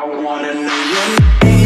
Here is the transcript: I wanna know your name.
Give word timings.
I 0.00 0.04
wanna 0.04 0.54
know 0.54 0.60
your 0.60 1.42
name. 1.42 1.57